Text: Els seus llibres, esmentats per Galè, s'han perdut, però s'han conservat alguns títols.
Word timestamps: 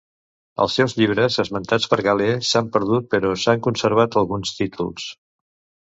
Els 0.63 0.77
seus 0.79 0.95
llibres, 0.99 1.37
esmentats 1.43 1.91
per 1.93 2.01
Galè, 2.09 2.31
s'han 2.53 2.73
perdut, 2.79 3.07
però 3.15 3.37
s'han 3.45 3.65
conservat 3.71 4.21
alguns 4.25 4.59
títols. 4.63 5.11